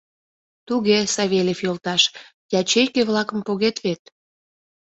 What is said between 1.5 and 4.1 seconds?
йолташ, ячейке-влакым погет вет?